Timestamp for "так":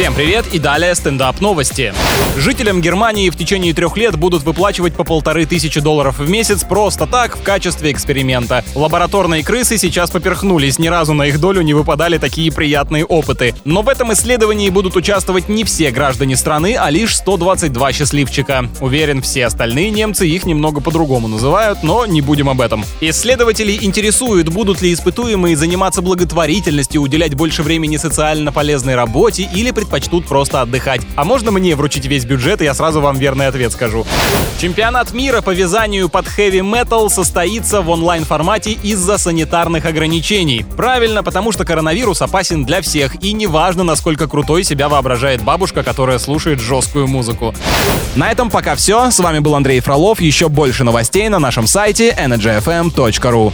7.06-7.36